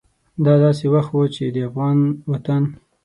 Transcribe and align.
دا 0.45 0.53
داسې 0.63 0.85
وخت 0.93 1.11
و 1.13 1.19
چې 1.35 1.43
د 1.55 1.57
افغان 1.67 1.97
وطن 2.31 2.63